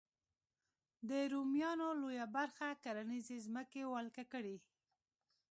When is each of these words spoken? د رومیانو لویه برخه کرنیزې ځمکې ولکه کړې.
د 1.09 1.11
رومیانو 1.33 1.87
لویه 2.01 2.27
برخه 2.37 2.67
کرنیزې 2.83 3.37
ځمکې 3.45 3.81
ولکه 3.93 4.23
کړې. 4.33 4.57